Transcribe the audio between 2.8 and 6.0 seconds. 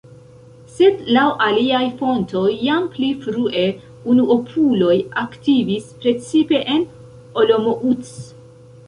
pli frue unuopuloj aktivis,